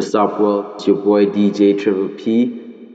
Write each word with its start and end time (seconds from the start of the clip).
What's 0.00 0.14
up, 0.14 0.40
world? 0.40 0.76
It's 0.76 0.86
your 0.86 0.96
boy 0.96 1.26
DJ 1.26 1.78
Triple 1.78 2.08
P, 2.08 2.46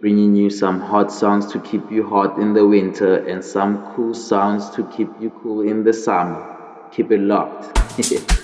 bringing 0.02 0.36
you 0.36 0.50
some 0.50 0.79
hot 0.79 1.12
songs 1.12 1.46
to 1.51 1.59
keep 1.59 1.92
you 1.92 2.09
hot 2.09 2.39
in 2.39 2.54
the 2.54 2.66
winter 2.66 3.17
and 3.28 3.46
some 3.46 3.93
cool 3.93 4.15
sounds 4.15 4.71
to 4.71 4.83
keep 4.89 5.10
you 5.21 5.29
cool 5.44 5.62
in 5.62 5.83
the 5.83 5.94
summer. 5.94 6.88
Keep 6.91 7.12
it 7.12 7.20
locked. 7.20 8.31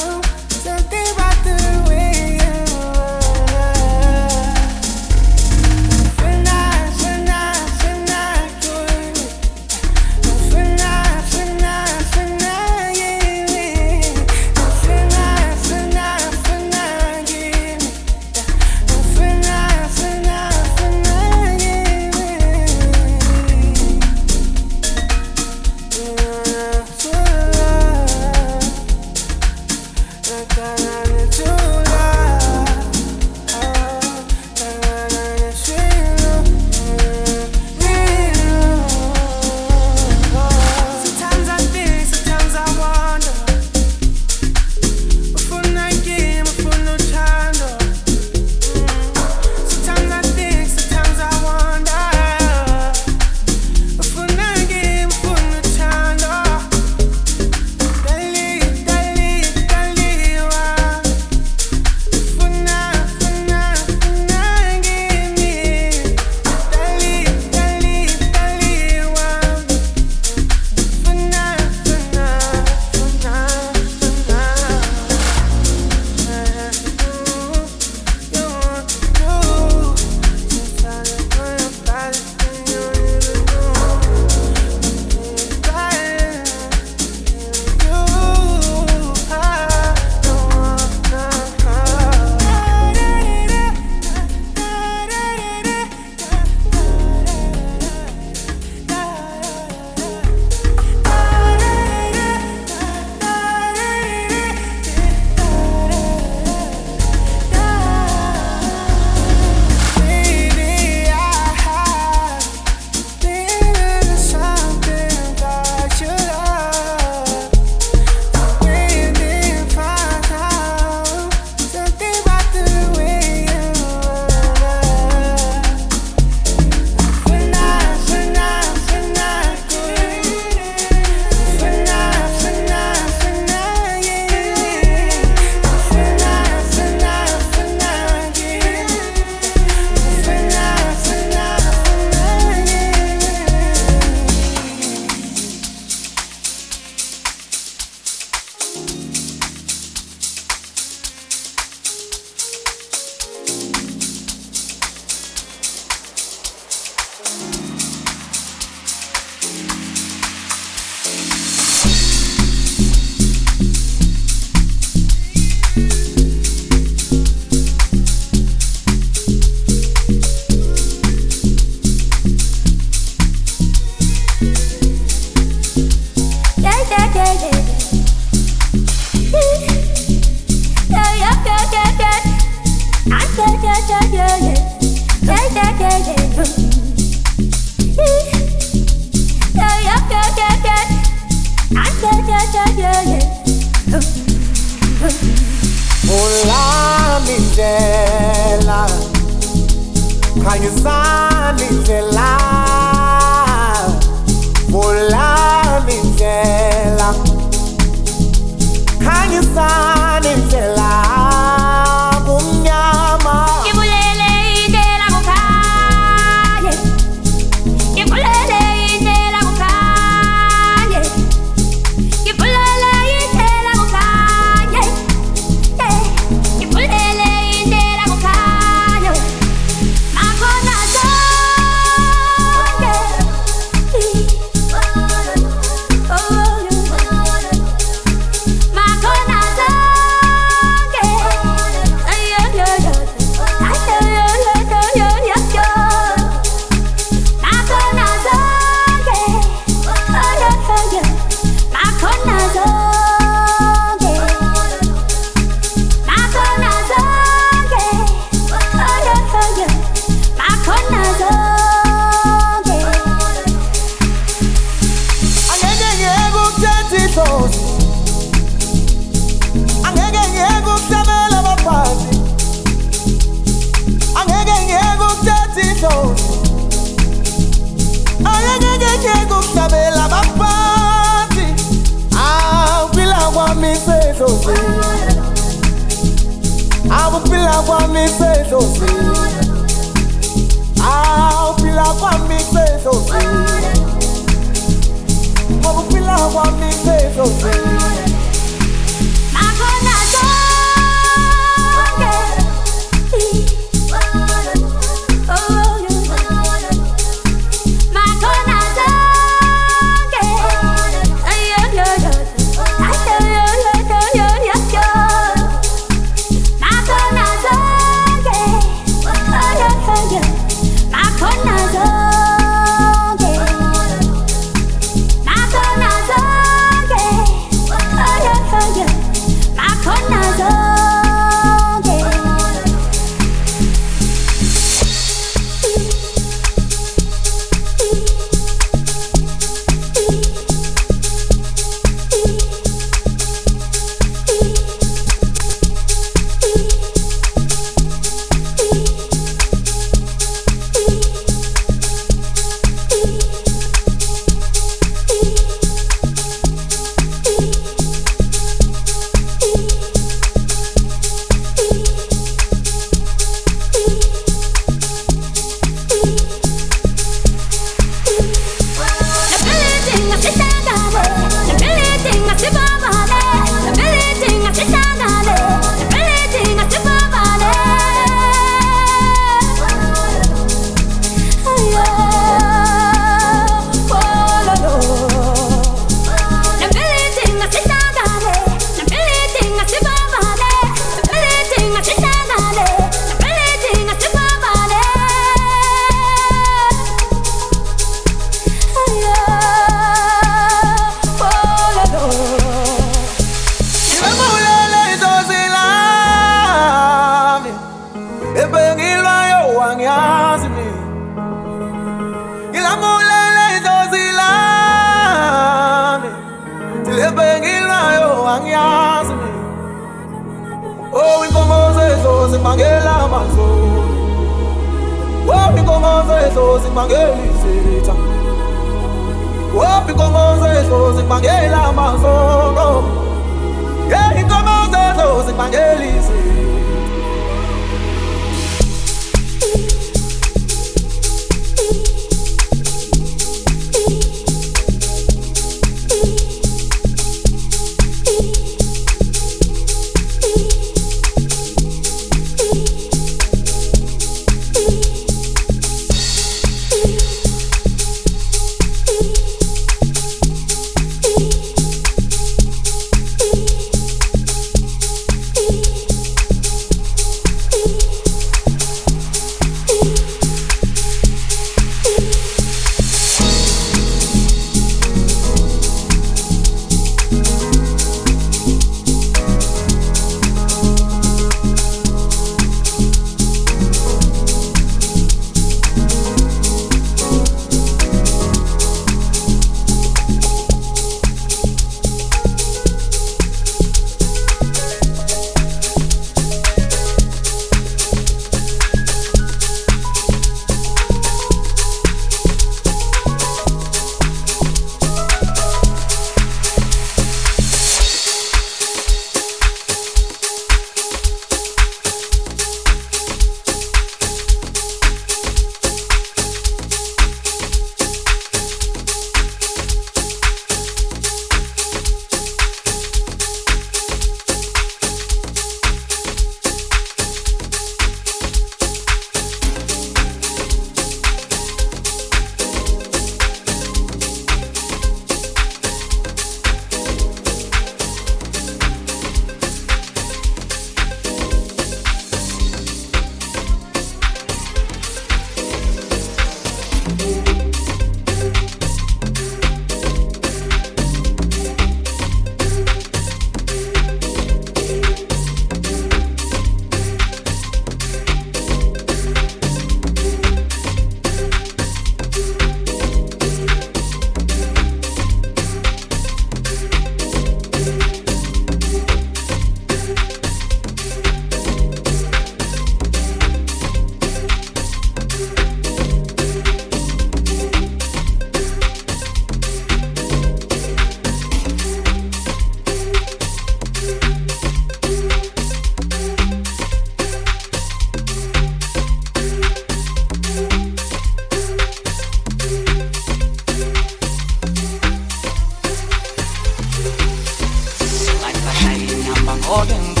organ 599.51 600.00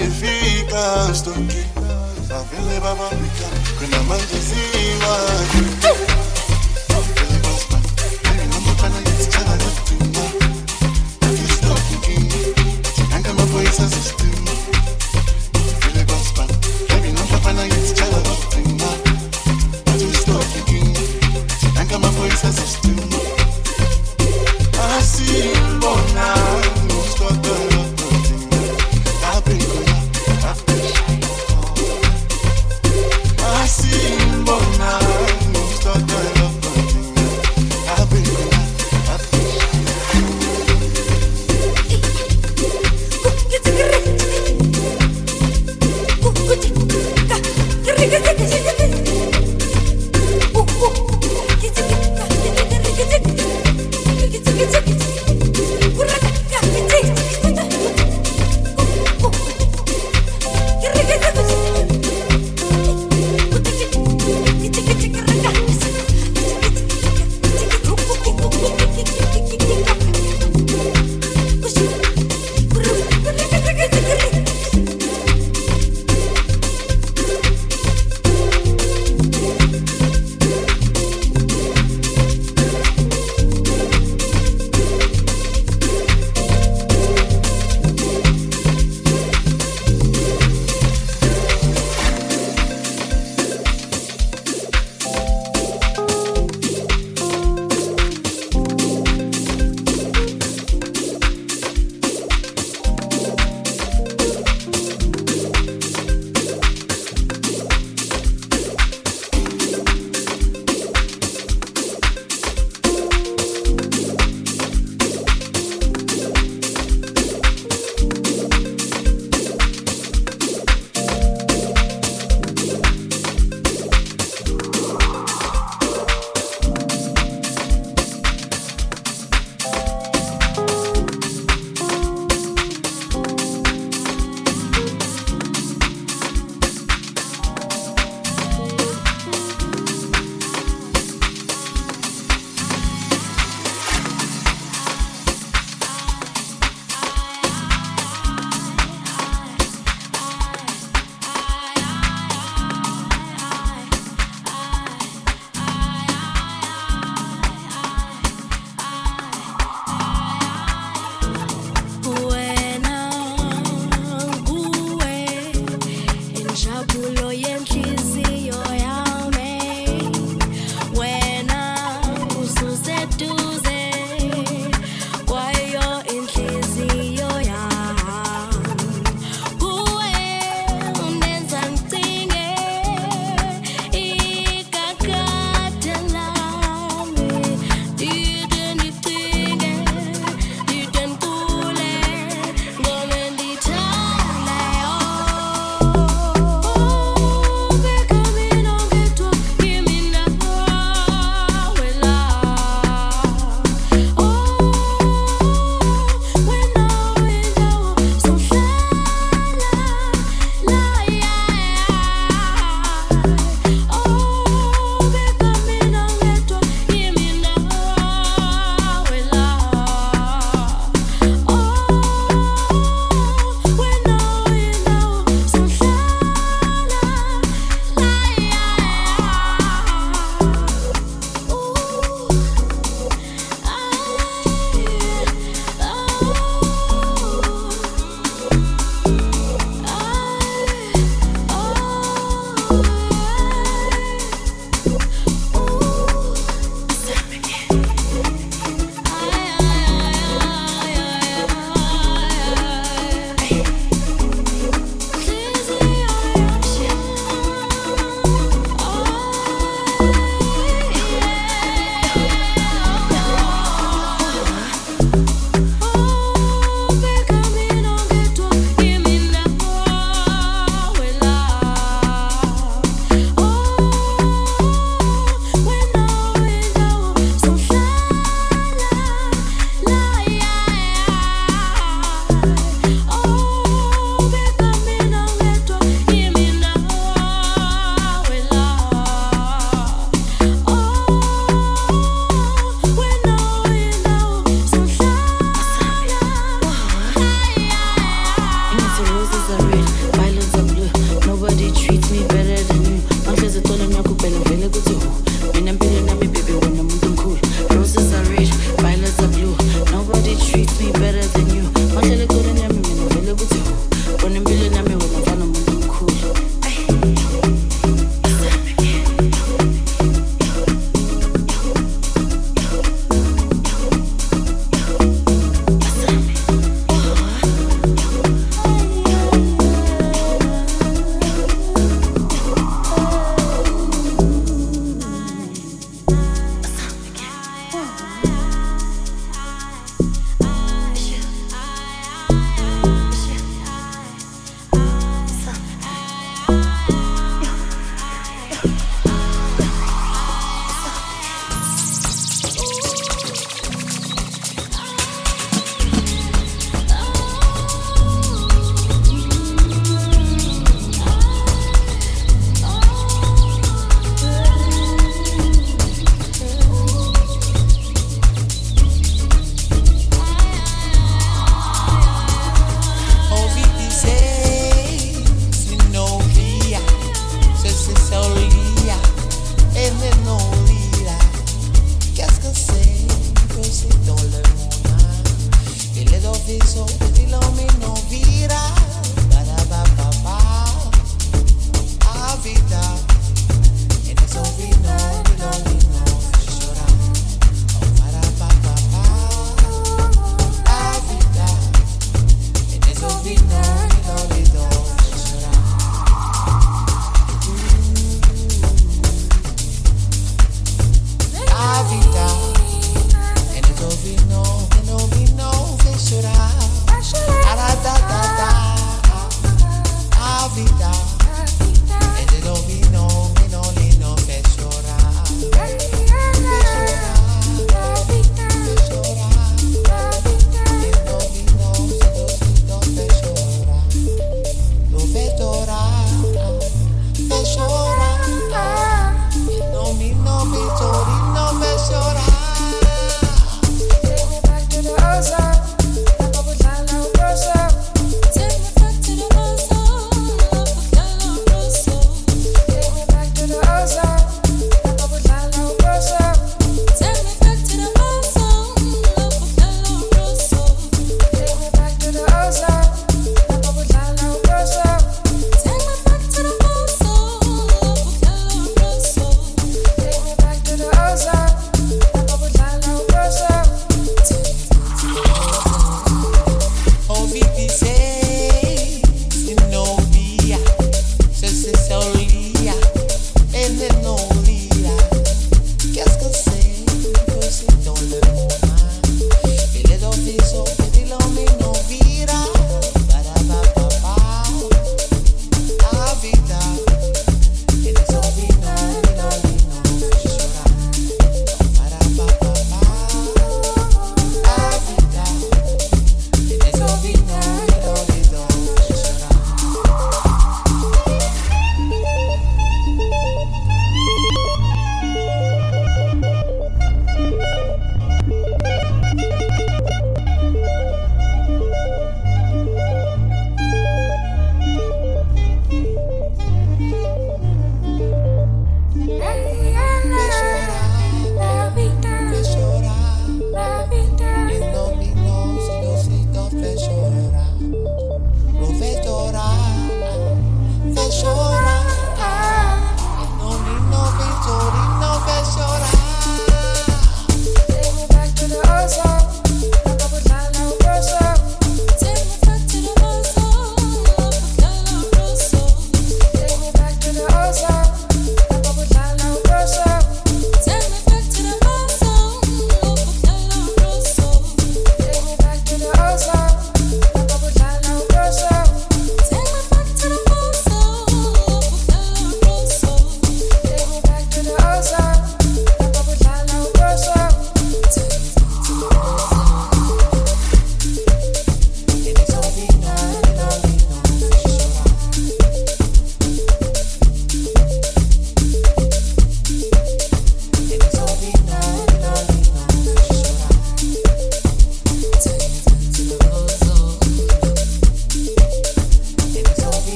eficaz 0.00 1.22
do 1.22 1.32
que 1.32 1.64
a 2.32 2.38
vela 2.38 2.80
babaca, 2.80 3.16
quando 3.78 3.94
a 3.94 4.02
manta 4.02 4.36
se 4.36 4.96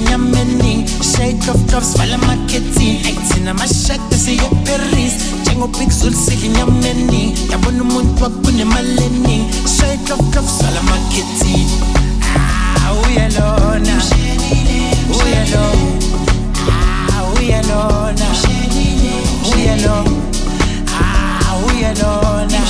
nyameni 0.00 0.84
shake 1.12 1.50
off 1.50 1.60
drops 1.66 1.96
vala 1.96 2.18
maketi 2.18 3.00
aitina 3.06 3.54
mashatesi 3.54 4.36
yoperis 4.36 5.12
njengopixul 5.42 6.14
sili 6.14 6.48
nyameni 6.48 7.34
yabona 7.50 7.82
umuntu 7.82 8.22
wakunemaleni 8.22 9.44
shake 9.76 10.12
off 10.12 10.20
drops 10.30 10.62
vala 10.62 10.78
We 12.88 13.14
uyalona 13.14 14.02
uyalona 15.20 15.62
we 17.40 17.48
uyalona 19.54 20.08
uyalona 21.66 22.60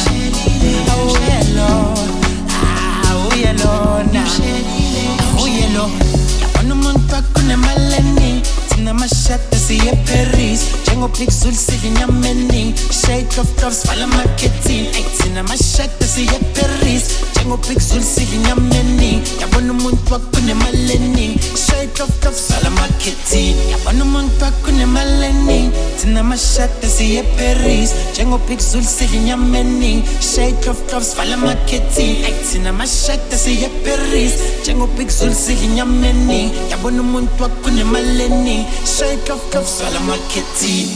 kuna 7.35 7.57
malenni 7.57 8.43
tena 8.69 8.95
mashata 8.95 9.57
siye 9.59 9.93
Paris. 10.07 10.61
Njengoblik 10.99 11.31
solisivin 11.31 11.95
yameni 12.01 12.75
Shade 12.91 13.39
of 13.41 13.47
doves 13.61 13.85
fala 13.87 14.07
marketing 14.07 14.87
Ayithina 14.95 15.43
mashada 15.43 16.07
siye 16.07 16.39
Paris. 16.55 17.05
Njengoblik 17.37 17.81
solisivin 17.81 18.43
yameni 18.49 19.23
Yabona 19.41 19.73
umuntu 19.73 20.13
wakunemaleni 20.13 21.39
Shade 21.67 22.03
of 22.03 22.11
doves 22.23 22.49
fala 22.49 22.71
marketing 22.71 23.55
Yabona 23.71 24.05
umuntu 24.05 24.45
wakunemaleni 24.45 25.71
Thina 26.01 26.23
mashada 26.23 26.89
siye 26.97 27.23
Paris. 27.23 27.91
Njengoblik 28.13 28.61
solisivin 28.61 29.27
yameni 29.27 30.03
Shade 30.21 30.71
of 30.71 30.91
doves 30.91 31.15
fala 31.15 31.37
marketing 31.37 32.25
Ayithina 32.25 32.73
mashada 32.73 33.39
siye 33.39 33.69
Paris. 33.85 34.33
Njengoblik 34.63 35.11
solisivin 35.11 35.77
yameni 35.77 36.51
Yabona 36.71 37.01
umuntu 37.03 37.43
wakunemaleni 37.43 38.67
Shade 38.99 39.33
of 39.33 39.53
doves 39.53 39.79
fala 39.79 40.01
marketing 40.01 40.88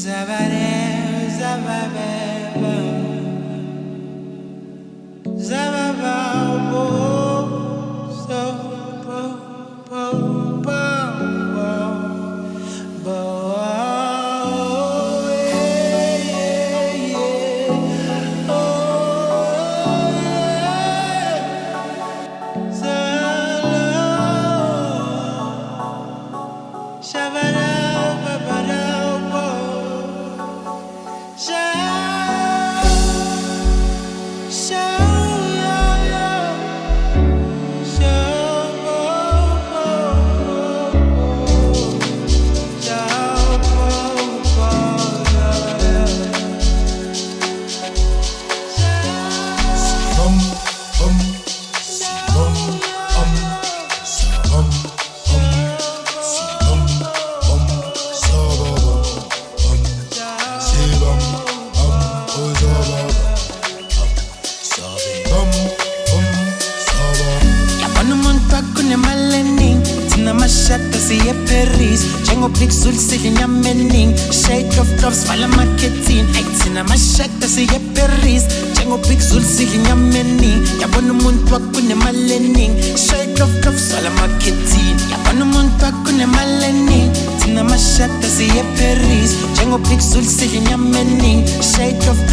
Zababa, 0.00 0.48
Zababa, 1.36 2.08
Zababa, 5.36 7.09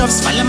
взглядов 0.07 0.46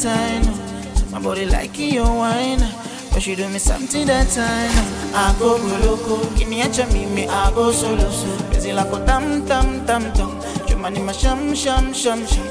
time. 0.00 0.42
My 1.12 1.20
body 1.20 1.44
like 1.46 1.78
your 1.78 2.06
wine. 2.06 2.60
But 3.12 3.26
you 3.26 3.36
do 3.36 3.48
me 3.48 3.58
something 3.58 4.06
that 4.06 4.28
time. 4.30 4.70
I 5.14 5.34
go 5.38 5.56
loco, 5.84 6.24
give 6.36 6.48
me 6.48 6.62
a 6.62 6.66
chami, 6.66 7.12
me 7.12 7.26
I 7.26 7.50
go 7.50 7.72
solo. 7.72 8.08
Busy 8.50 8.72
like 8.72 8.92
a 8.92 9.04
tam 9.04 9.44
tam 9.46 9.84
tam 9.84 10.12
tam. 10.12 10.30
Chumani 10.66 11.04
ma 11.04 11.12
sham 11.12 11.54
sham 11.54 11.92
sham 11.92 12.24
sham. 12.26 12.46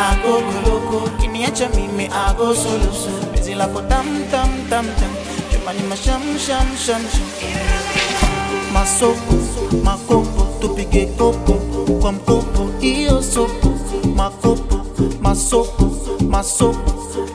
I 0.00 0.18
go 0.22 0.40
loco, 0.66 1.06
give 1.20 1.30
me 1.30 1.44
a 1.44 1.48
chami, 1.48 1.92
me 1.94 2.08
I 2.08 2.34
go 2.36 2.54
solo. 2.54 2.90
Busy 3.32 3.54
like 3.54 3.70
a 3.70 3.88
tam 3.88 4.06
tam 4.30 4.50
tam 4.68 4.86
tam. 4.96 5.12
Chumani 5.50 5.86
ma 5.88 5.94
sham 5.94 6.38
sham 6.38 6.66
sham 6.76 7.02
sham. 7.06 7.28
Ma 8.72 8.84
soco, 8.84 9.36
ma 9.82 9.96
coco, 10.06 10.58
tu 10.60 10.74
pique 10.74 11.14
coco, 11.16 11.54
com 12.00 12.18
coco, 12.24 12.72
io 12.80 13.20
soco, 13.20 13.70
ma 14.14 14.30
coco, 14.30 14.84
ma 15.20 15.34
soco. 15.34 15.87
Maso, 16.38 16.70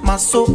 maso, 0.01 0.45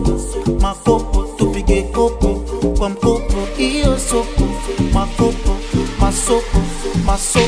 macopo, 0.59 1.25
tupigué 1.37 1.83
copo, 1.93 2.43
quampopo 2.79 3.47
e 3.59 3.81
eu 3.81 3.99
sopo, 3.99 4.49
macopo, 4.91 5.55
maso, 6.01 6.43
maso, 7.05 7.41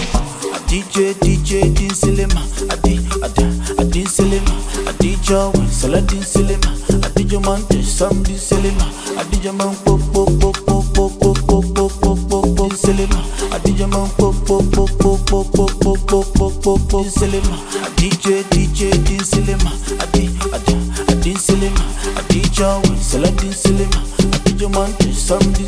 A 0.53 0.59
DJ, 0.69 1.15
DJ, 1.15 1.71
din 1.71 1.95
silema, 1.95 2.43
a 2.69 2.77
di, 2.77 3.01
a 3.23 3.29
di, 3.29 3.45
a 3.79 3.85
din 3.85 4.07
silema, 4.07 4.53
a 4.87 4.93
DJ, 5.01 5.49
sala 5.71 6.03
din 6.03 6.23
silema, 6.23 6.69
a 7.03 7.09
DJ 7.09 7.41
man, 7.47 7.65
sam 7.83 8.23
din 8.23 8.37
silema, 8.37 8.85
a 9.17 9.25
DJ 9.25 9.53
man, 9.57 9.75
po, 9.87 9.97
po, 10.13 10.27
po, 10.27 10.53
po, 10.53 10.83
po, 10.95 11.09
po, 11.17 11.33
po, 11.33 11.61
po, 11.73 11.89
po, 11.99 12.15
po, 12.29 12.43
po, 12.45 12.69
din 12.69 12.77
silema, 12.77 13.25
a 13.51 13.59
DJ 13.61 13.89
man, 13.89 14.07
po, 14.19 14.35
po, 14.45 14.63
po, 14.71 14.85
po, 14.99 15.17
po, 15.17 15.45
po, 15.49 15.65
po, 15.65 15.95
po, 15.97 16.25
po, 16.37 16.51
po, 16.61 16.79
po, 16.79 17.01
din 17.01 17.11
silema, 17.11 17.57
a 17.57 17.89
DJ, 17.97 18.45
DJ. 18.51 18.70
Joey, 22.61 22.95
Saladin 23.01 23.53
Silima, 23.53 24.05
Adija 24.45 24.69
Monte, 24.69 25.15
Sam 25.15 25.41
Di 25.55 25.67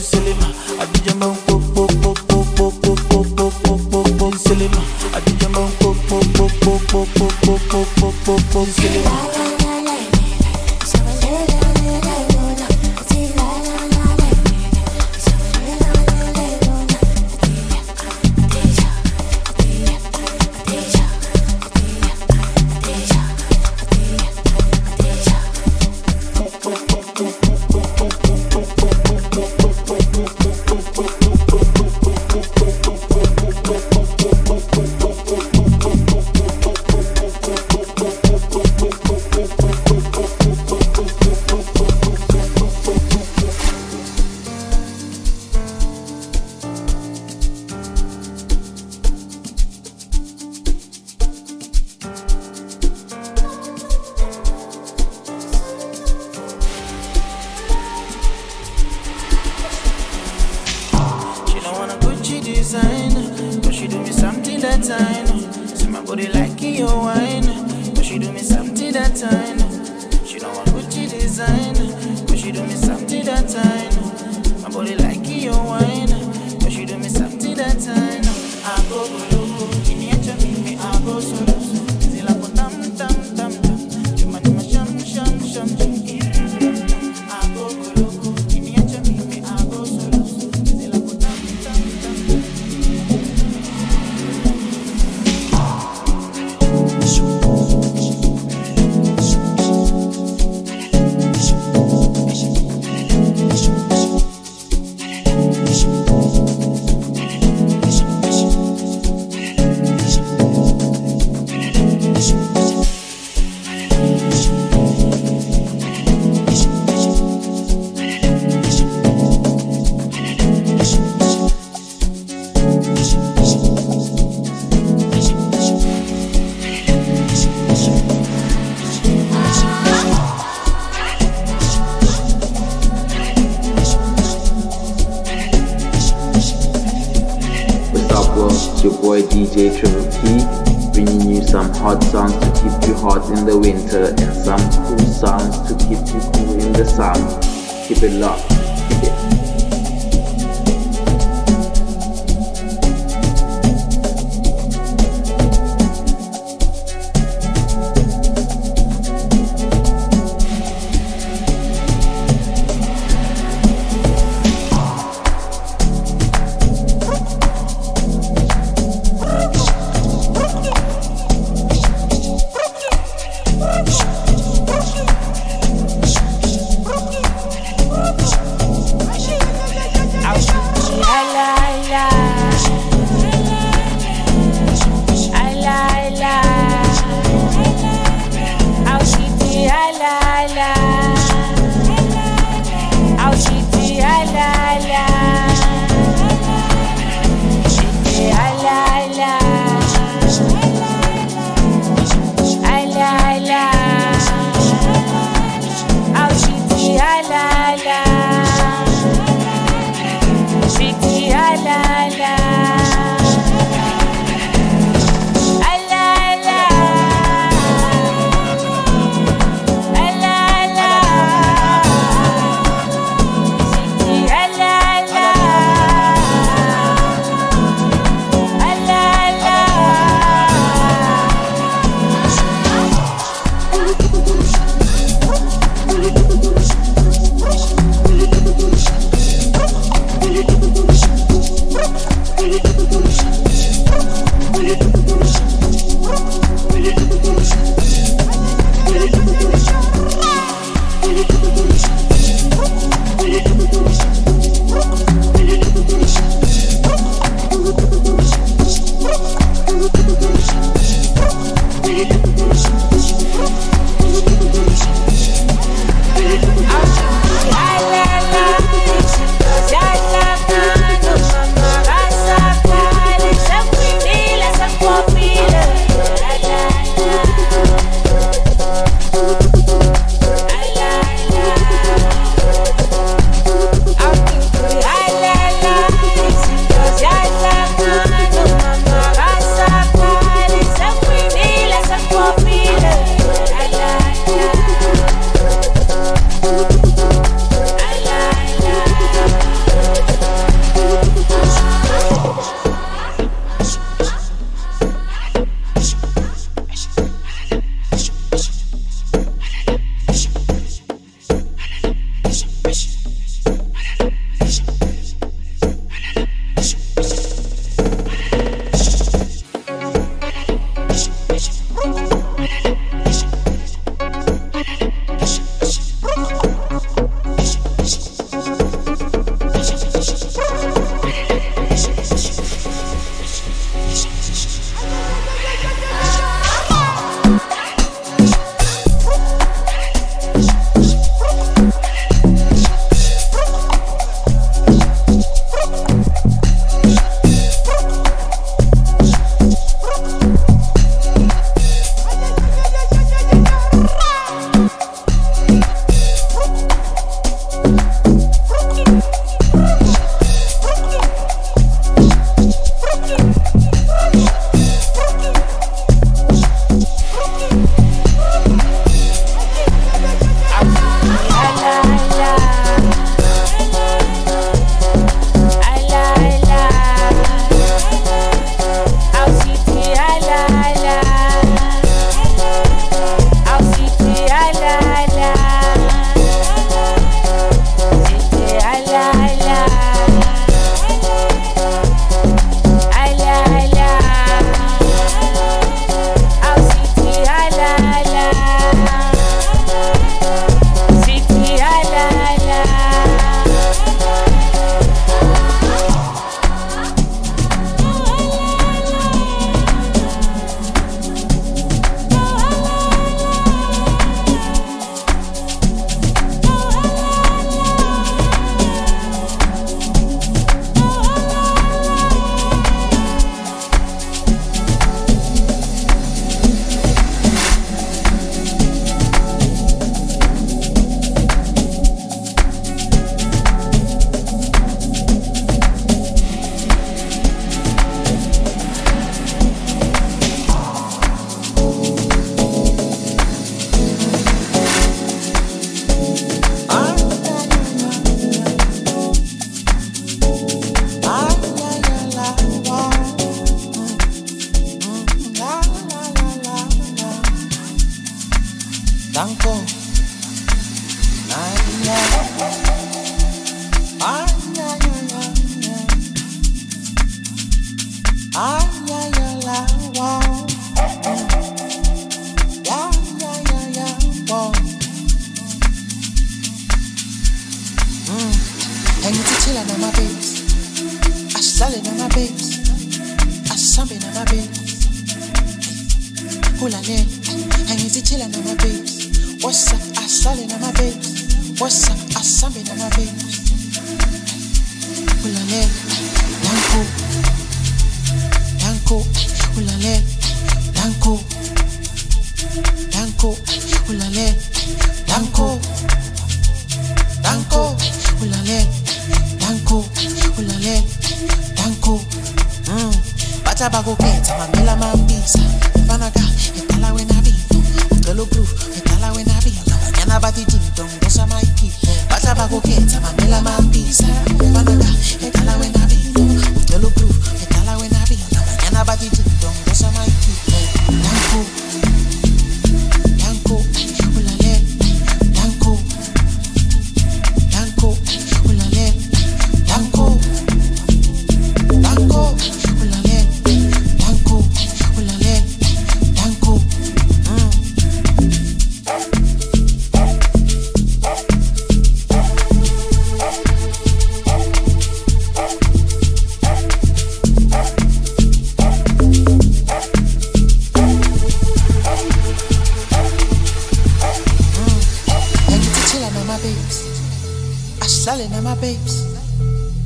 Sally 568.02 568.24
and 568.24 568.42
my 568.42 568.56
babes. 568.56 569.06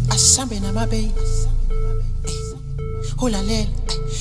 Asambi 0.08 0.56
and 0.64 0.74
my 0.74 0.86
babes. 0.86 1.48
Hula 3.20 3.42
lel. 3.42 3.66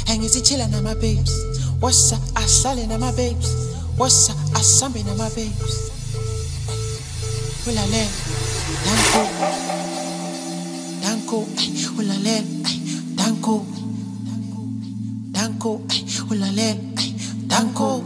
Hang 0.05 0.21
is 0.21 0.35
chillin' 0.41 0.73
and 0.75 0.83
my 0.83 0.93
babes. 0.95 1.31
What's 1.79 2.11
up? 2.11 2.19
Asali 2.35 2.91
and 2.91 2.99
my 2.99 3.15
babes. 3.15 3.55
What's 3.95 4.29
up? 4.29 4.35
Asambi 4.51 4.99
and 5.07 5.17
my 5.17 5.29
babes. 5.29 5.91
Hula 7.63 7.85
lel. 7.87 8.11
Danko. 8.83 9.21
Danko. 11.01 11.39
Hula 11.95 12.17
lel. 12.19 12.43
Danko. 13.15 13.65
Danko. 15.31 15.77
Hula 16.27 16.51
lel. 16.51 16.77
Danko. 17.47 18.03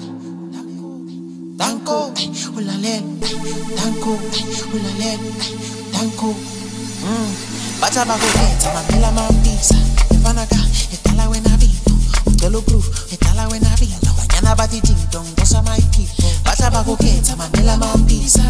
Danko. 1.58 2.14
Hula 2.54 2.78
lel. 2.78 3.04
Danko. 3.76 4.18
Hula 4.70 4.92
lel. 5.02 5.69
Tanko 5.92 6.34
mm. 7.04 7.36
Bacha 7.82 8.06
bago 8.06 8.26
dance 8.36 8.68
Mamila 8.74 9.12
mambisa. 9.12 9.76
Evanaga 10.14 10.58
Etala 10.94 11.30
wenavito 11.30 11.94
Utelo 12.28 12.62
proof 12.62 13.14
Etala 13.14 13.48
wenavito 13.48 14.12
Mañana 14.18 14.56
batidito 14.56 15.24
Ngosa 15.38 15.62
my 15.64 15.82
people 15.92 16.26
Bacha 16.46 16.70
bago 16.72 16.96
dance 17.00 17.36
Mamila 17.36 17.78
mambisa. 17.78 18.44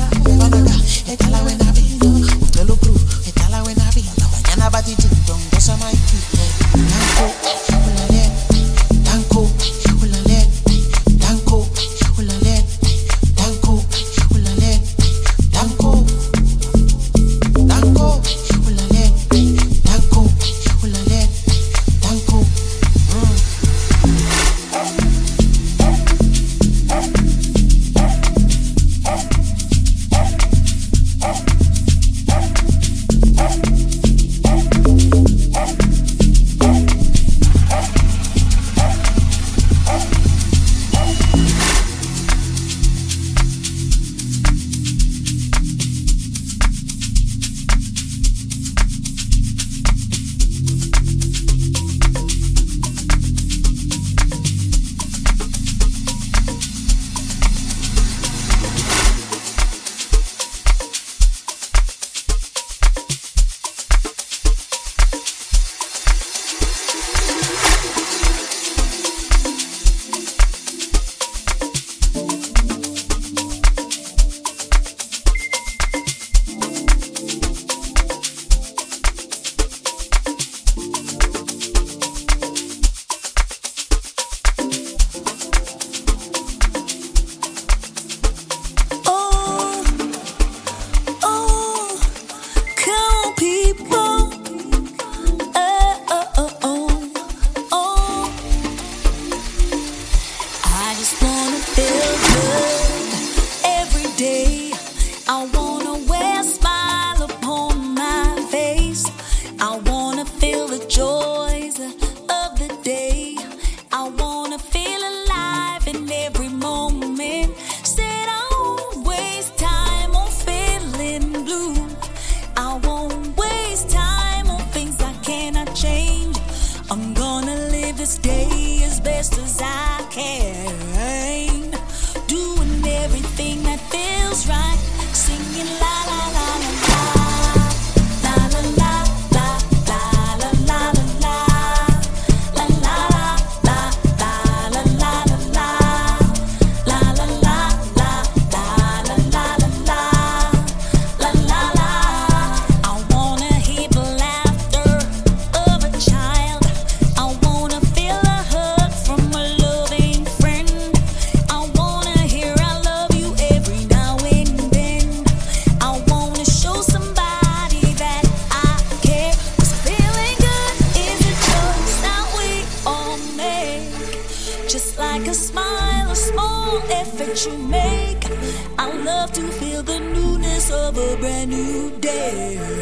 Day. 182.12 182.79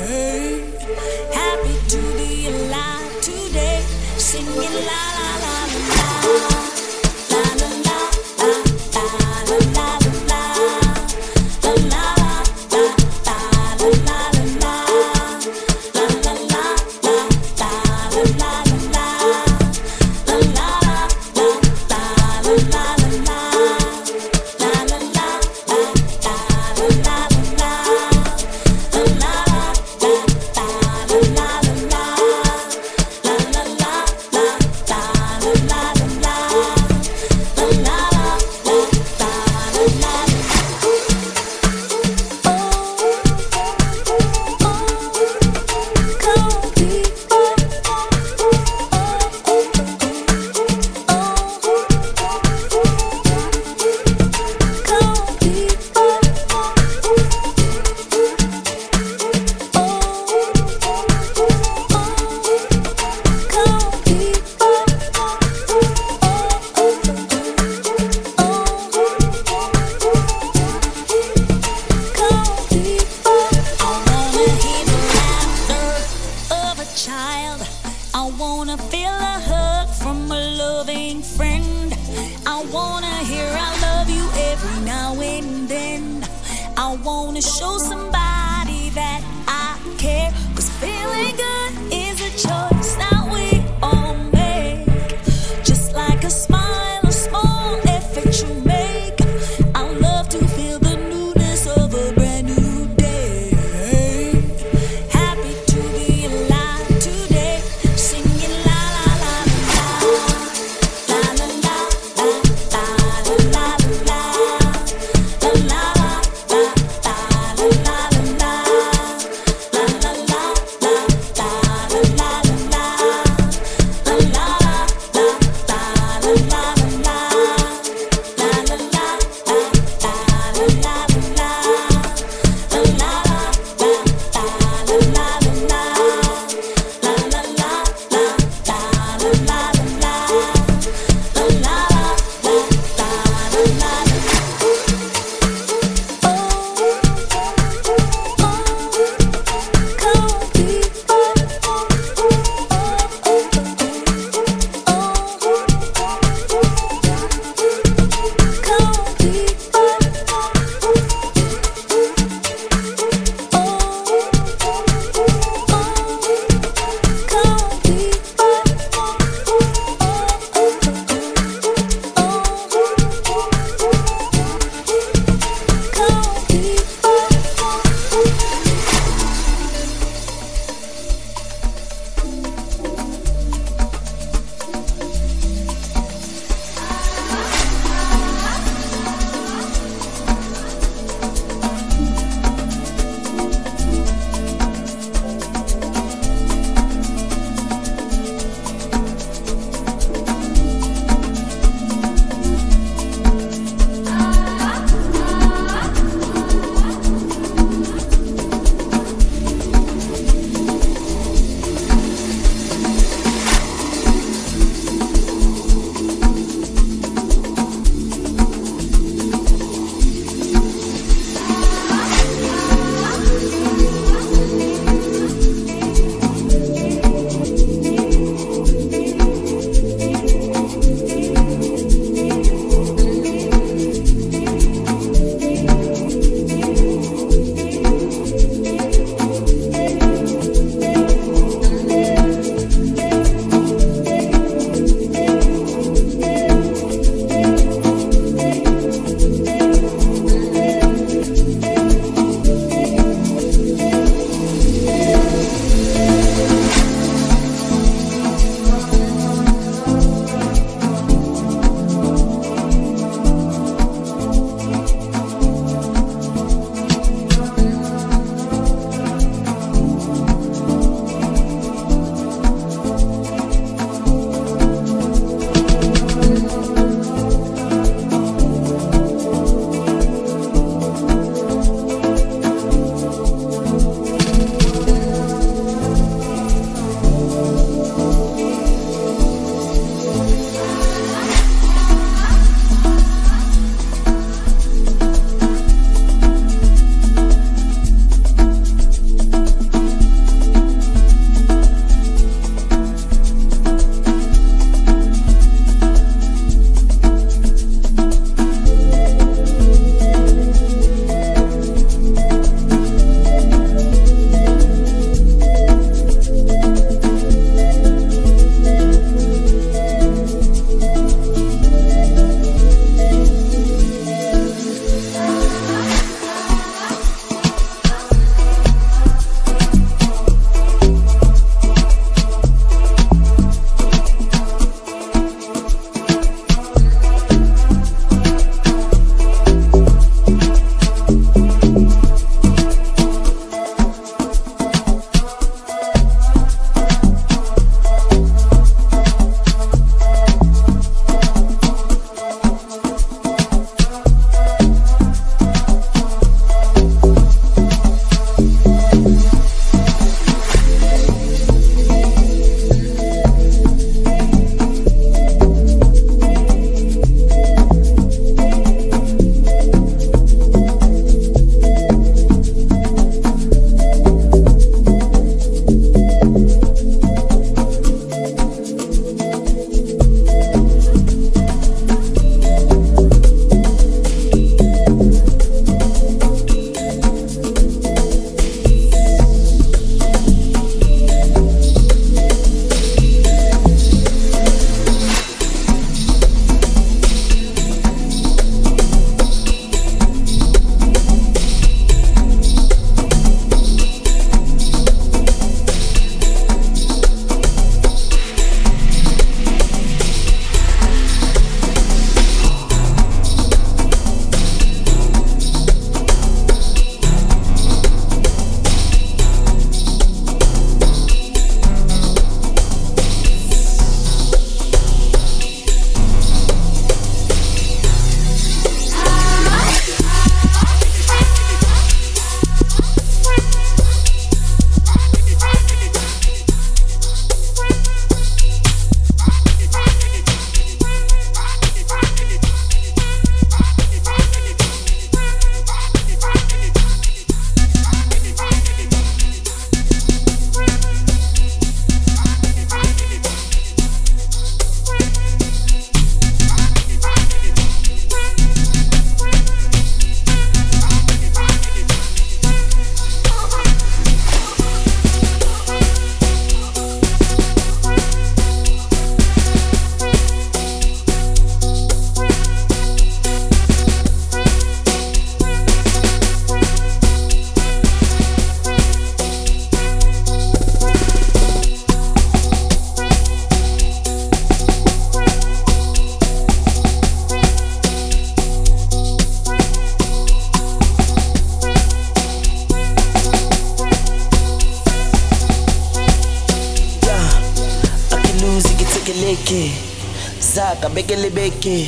Beke 501.47 501.63
le 501.63 501.87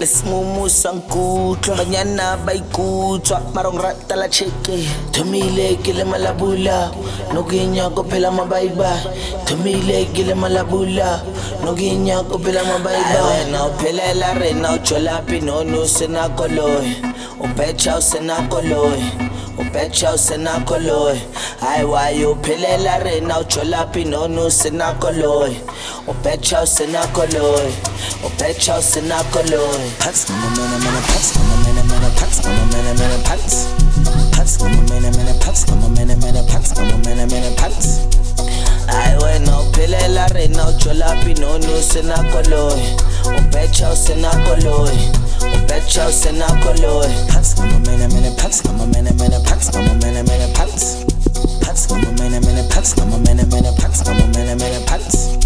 lesemumu 0.00 0.64
sa 0.68 0.92
nkutlwa 0.92 1.76
banyana 1.76 2.36
ba 2.40 2.52
marong 3.54 3.76
rata 3.76 4.16
la 4.16 4.28
cheke 4.28 4.80
thomile 5.12 5.76
ke 5.84 5.92
le 5.92 6.04
malabula 6.04 6.90
no 7.34 7.44
ke 7.44 7.60
nya 7.68 7.90
ko 7.92 8.02
phela 8.02 8.30
mabaibai 8.32 9.04
thomile 9.44 10.08
ke 10.16 10.24
le 10.24 10.34
malabula 10.34 11.20
no 11.64 11.74
ke 11.76 11.92
nya 12.00 12.24
ko 12.24 12.38
phela 12.38 12.64
mabaibai 12.64 13.44
wena 13.44 13.68
o 13.68 13.70
phelela 13.76 14.40
rena 14.40 14.72
o 14.72 14.78
tswela 14.80 15.20
pinono 15.28 15.84
o 15.84 15.86
sena 15.86 16.28
koloi 16.32 16.96
o 17.40 17.44
betcha 21.64 21.72
o 21.72 21.72
sena 21.72 21.72
koloi 21.72 21.72
o 21.72 21.72
betcha 21.72 21.72
o 21.72 21.72
sena 21.72 21.72
koloi 21.72 21.72
ai 21.72 21.84
why 21.84 22.24
o 22.24 22.34
phelela 22.42 22.98
rena 23.04 23.38
o 23.38 23.44
tswela 23.44 23.86
pinono 23.92 24.46
o 24.46 24.50
sena 24.50 24.94
koloi 25.00 25.56
o 26.08 26.12
betcha 26.22 26.60
o 26.60 26.66
sena 26.66 27.00
koloi 27.16 27.72
o 28.24 28.28
betcha 28.38 28.74
o 28.74 28.82
sena 28.82 29.18
koloi 29.32 29.90
pats 29.98 30.28
mama 30.28 30.50
mena 30.56 30.78
mena 30.84 31.00
pats 31.08 31.34
mama 31.36 31.56
mena 31.64 31.82
mena 31.90 32.10
pats 32.18 32.44
mama 32.44 32.64
mena 32.72 32.92
mena 33.00 33.18
pats 33.28 33.56
pats 34.36 34.60
mama 34.60 34.82
mena 34.90 35.10
mena 35.16 35.34
pats 35.44 35.68
mama 35.70 35.88
mena 35.96 36.16
mena 36.16 36.42
pats 36.52 36.76
mama 36.76 36.98
mena 37.06 37.26
mena 37.32 37.50
pats 37.56 37.88
ai 38.88 39.16
wena 39.22 39.58
o 39.58 39.64
phelela 39.72 40.28
rena 40.34 40.64
pinono 41.24 41.74
o 41.78 41.82
sena 41.82 42.18
koloi 42.32 42.84
o 43.38 43.40
betcha 43.52 43.88
o 43.90 43.96
sena 43.96 44.30
koloi 44.46 44.98
o 45.40 45.58
betcha 45.68 46.06
o 46.06 46.12
sena 46.12 46.46
koloi 46.64 47.12
pats 47.32 47.56
mama 47.56 47.78
mena 47.86 48.08
mena 48.08 48.30
palace. 51.88 51.92
I'm 51.92 52.04
a 52.04 52.18
man, 52.18 52.34
I'm 52.34 52.48
in 52.48 52.64
a 52.64 52.68
palace. 52.68 52.98
I'm 52.98 53.12
a 53.12 53.18
man, 53.18 53.40
I'm 53.40 53.52
in 53.52 53.64
a 53.66 53.72
palace. 53.72 54.08
I'm 54.08 54.16
a 54.20 54.26
man, 54.32 54.48
I'm 54.48 54.60
in 54.60 54.82
a 54.82 54.86
palace. 54.86 55.36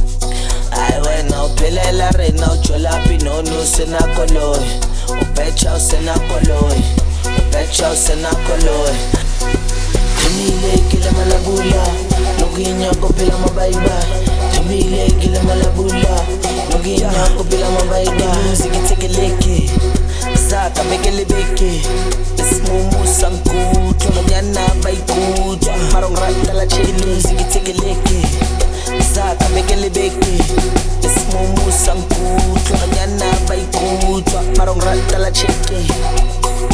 I 0.73 1.01
went 1.05 1.31
no 1.31 1.49
pilela 1.57 2.11
rena 2.17 2.47
ucholapi 2.53 3.23
no 3.25 3.41
no 3.43 3.65
sena 3.65 3.99
koloi. 4.15 4.65
Upecha 5.21 5.75
usena 5.75 6.15
koloi. 6.29 6.83
Upecha 7.39 7.91
usena 7.91 8.31
koloi. 8.47 8.97
Thimile 10.19 10.79
kila 10.91 11.13
malabula, 11.13 11.83
noginya 12.41 12.91
kopila 13.01 13.39
mabaiba. 13.39 14.05
Thimile 14.53 15.11
kila 15.21 15.43
malabula, 15.43 16.25
noginya 16.71 17.29
kopila 17.37 17.71
mabaiba. 17.71 18.37
Music 18.49 18.73
itekeleke, 18.75 19.71
saka 20.51 20.85
mekelebeke. 20.85 21.83
Isimumu 22.39 23.07
sanku, 23.07 23.95
tlomanyana 23.99 24.69
baikuu. 24.83 25.48
marongratala 25.99 26.67
chekinezi 26.67 27.35
ngitsekeleke 27.35 28.19
zakambekelebeke 29.15 30.33
simomusankutlwa 31.15 32.79
nyana 32.95 33.33
baikutlwa 33.49 34.43
marongratala 34.57 35.31
cheke. 35.31 35.79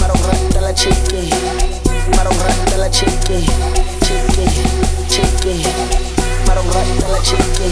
Marongratala 0.00 0.72
cheke. 0.74 1.20
Marongratala 2.16 2.90
cheke. 2.90 3.38
Cheke 4.06 4.46
cheke. 5.08 5.54
Marongratala 6.46 7.18
cheke. 7.28 7.68